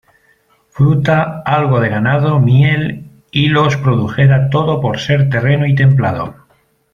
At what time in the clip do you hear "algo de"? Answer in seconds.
1.45-1.89